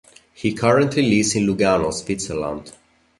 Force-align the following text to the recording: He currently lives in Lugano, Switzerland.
He 0.33 0.55
currently 0.55 1.03
lives 1.03 1.35
in 1.35 1.45
Lugano, 1.45 1.91
Switzerland. 1.93 2.73